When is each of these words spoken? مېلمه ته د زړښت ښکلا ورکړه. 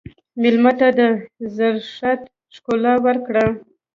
مېلمه 0.41 0.71
ته 0.79 0.87
د 0.97 0.99
زړښت 1.55 2.21
ښکلا 2.55 2.93
ورکړه. 3.05 3.45